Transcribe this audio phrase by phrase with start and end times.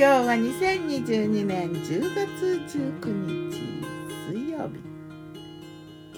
[0.00, 2.24] 今日は2022年10月
[2.74, 3.60] 19日
[4.32, 4.80] 水曜日。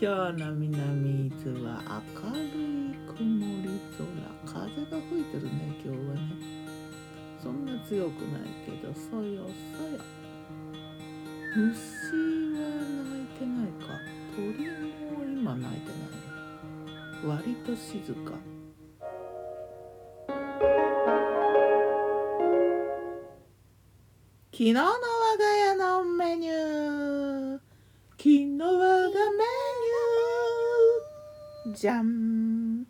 [0.00, 1.82] 今日の南伊豆は
[2.14, 3.18] 明るい曇
[3.64, 3.66] り
[3.98, 4.06] 空。
[4.46, 5.50] 風が吹いてるね
[5.84, 6.20] 今日はね。
[7.42, 9.98] そんな強くないけどそよそよ。
[11.56, 11.66] 虫
[12.54, 12.62] は
[13.02, 13.98] 鳴いてないか？
[14.36, 18.30] 鳥も今鳴いてない割と静か。
[24.62, 27.58] 昨日の我が家のメニュー。
[28.10, 29.44] 昨日我がメ
[31.66, 31.76] ニュー。
[31.76, 32.86] じゃん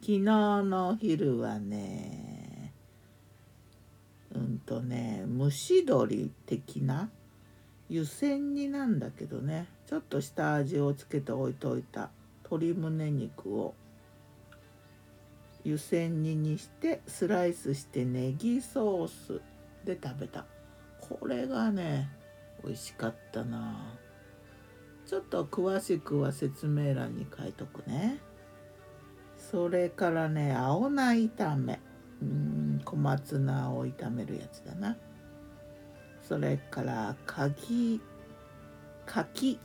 [0.00, 2.72] 昨日のお昼はね。
[4.36, 7.10] うんとね蒸し鶏的な。
[7.88, 9.66] 湯煎煮なんだけどね。
[9.88, 12.10] ちょっと下味をつけておいておいた。
[12.44, 13.74] 鶏胸肉を。
[15.64, 19.40] 湯煎煮にしてスライスしてネギソース
[19.84, 20.46] で食べた。
[21.08, 22.08] これがね
[22.64, 23.98] 美味しかったな。
[25.06, 28.20] ちょっと詳しくは説明欄に書いとくね。
[29.36, 31.80] それからね青菜炒め。
[32.22, 34.96] うん小松菜を炒めるやつだな。
[36.22, 38.00] それから柿
[39.04, 39.58] 柿。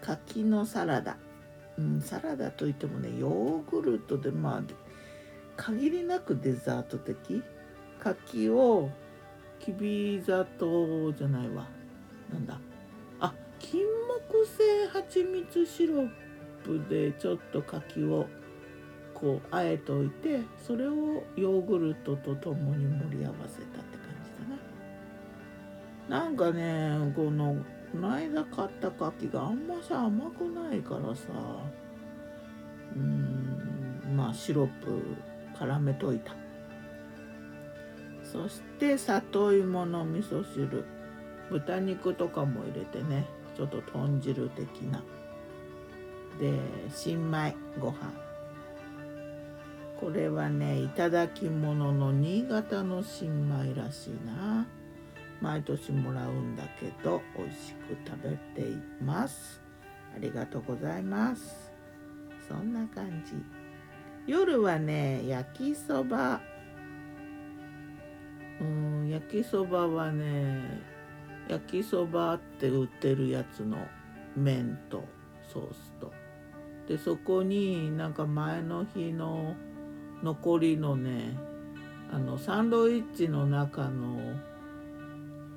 [0.00, 1.16] 柿のサラダ、
[1.78, 4.62] うん、サラダといってもねヨーグルトでまあ
[5.56, 7.42] 限りなくデザート的。
[8.00, 8.90] 柿を
[9.64, 11.66] きび砂糖じゃないわ。
[12.30, 12.60] なんだ。
[13.20, 16.10] あ金木犀蜂蜜シロッ
[16.62, 18.26] プでちょっと柿を
[19.14, 24.30] こうあえておいてそれをヨーグルトとともに盛り合わせたって感じ
[26.08, 26.24] だな。
[26.24, 27.56] なんかねこの
[27.92, 31.30] この間買った柿があんまし甘くないからさ。
[32.94, 35.00] うんまあシロップ
[35.58, 36.43] 絡めといた。
[38.34, 40.84] そして里芋の味噌汁。
[41.50, 43.26] 豚肉とかも入れてね。
[43.56, 45.00] ちょっと豚汁的な。
[46.40, 46.58] で
[46.92, 48.12] 新米ご飯。
[50.00, 54.66] これはねいただき物の新潟の新米らしいな。
[55.40, 59.62] 毎年もらうんだけど美味しく食べています。
[60.12, 61.70] ありがとうございます。
[62.48, 63.34] そんな感じ。
[64.26, 66.40] 夜はね焼きそば。
[68.60, 70.82] うん焼きそばはね
[71.48, 73.76] 焼きそばって売ってるやつの
[74.36, 75.04] 麺と
[75.52, 76.12] ソースと。
[76.88, 79.54] でそこになんか前の日の
[80.22, 81.36] 残りのね
[82.12, 84.18] あのサンドイッチの中の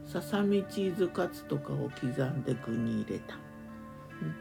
[0.06, 3.38] ささみチーズカツとかを刻んで具に入れた、う
[4.26, 4.34] ん、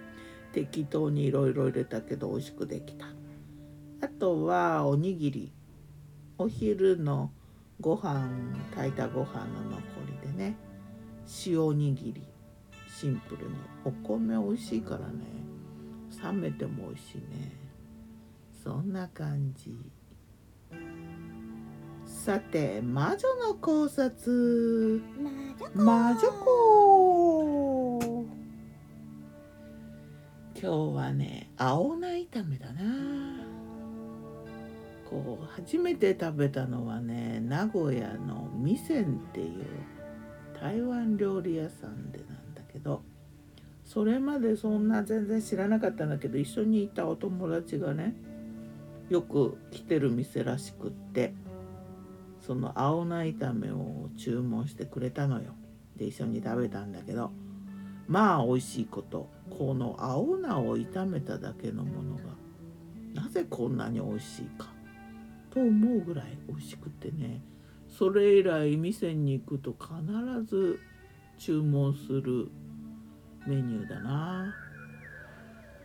[0.53, 3.07] 適当にいろいろ入れたけど美味しくできた。
[4.01, 5.53] あとはおにぎり。
[6.39, 7.31] お昼の
[7.81, 8.29] ご飯
[8.75, 9.83] 炊いたご飯の残
[10.23, 10.57] りでね
[11.47, 12.23] 塩おにぎり
[12.89, 13.55] シンプルに。
[13.85, 15.25] お米美味しいからね
[16.23, 17.53] 冷めても美味しいね。
[18.65, 19.77] そんな感じ。
[22.05, 25.03] さて魔女の考察。
[25.75, 28.27] 魔女子。
[30.59, 33.56] 今日はね青菜炒めだな
[35.23, 39.65] こう初めて食べたのはね名古屋の味仙っていう
[40.61, 43.03] 台湾料理屋さんでなんだけど
[43.85, 48.15] それまでそんな全然知らなかったんだけど一緒にいたお友達がね
[49.09, 51.33] よく来てる店らしくって
[52.45, 55.55] その青菜炒めを注文してくれたのよ。
[55.97, 57.33] で一緒に食べたんだけど
[58.07, 62.23] まあ美味しいことこの青菜を炒めただけのものが
[63.15, 64.76] なぜこんなに美味しいか。
[65.57, 67.41] と思うぐらい美味しくてね。
[67.89, 70.79] それ以来店に行くと必ず
[71.39, 72.49] 注文する
[73.47, 74.55] メニューだな。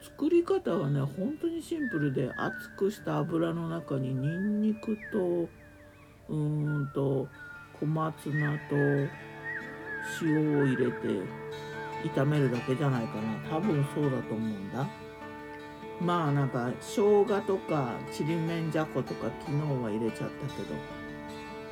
[0.02, 5.48] 作り方はね本当にシンプルで熱くした油の中にニンニクと
[6.28, 7.30] うーんと
[7.80, 8.76] 小松菜と
[10.22, 11.08] 塩を入れて
[12.14, 13.50] 炒めるだけじゃないかな。
[13.50, 14.86] 多分そうだと思うんだ。
[16.04, 20.76] まあなんか生姜とかちりめんじゃことか昨日は入れちゃったけど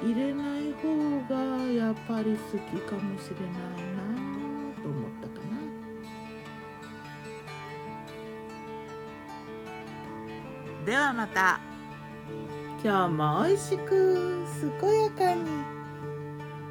[0.03, 0.87] 入れない方
[1.27, 1.35] が
[1.71, 4.03] やっぱり好きかもしれないな
[4.81, 5.59] と思ったかな。
[10.85, 11.59] ではまた。
[12.81, 14.45] 今日も美味しく
[14.79, 15.41] 健やかに。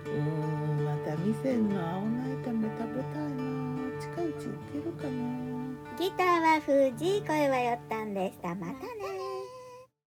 [0.07, 3.49] うんまた店の青菜炒め食べたいな。
[4.01, 5.68] 近いうち行けるかな
[5.99, 8.55] ギターは藤井声はよったんでした。
[8.55, 9.28] またね